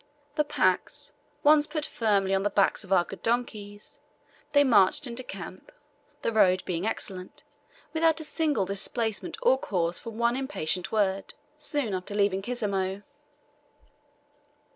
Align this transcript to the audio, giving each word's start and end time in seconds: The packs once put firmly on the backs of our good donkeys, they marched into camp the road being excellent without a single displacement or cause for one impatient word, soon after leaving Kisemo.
The 0.33 0.43
packs 0.43 1.13
once 1.43 1.67
put 1.67 1.85
firmly 1.85 2.33
on 2.33 2.41
the 2.41 2.49
backs 2.49 2.83
of 2.83 2.91
our 2.91 3.03
good 3.03 3.21
donkeys, 3.21 3.99
they 4.51 4.63
marched 4.63 5.05
into 5.05 5.21
camp 5.21 5.71
the 6.23 6.31
road 6.31 6.63
being 6.65 6.87
excellent 6.87 7.43
without 7.93 8.19
a 8.19 8.23
single 8.23 8.65
displacement 8.65 9.37
or 9.43 9.59
cause 9.59 9.99
for 9.99 10.09
one 10.09 10.35
impatient 10.35 10.91
word, 10.91 11.35
soon 11.55 11.93
after 11.93 12.15
leaving 12.15 12.41
Kisemo. 12.41 13.03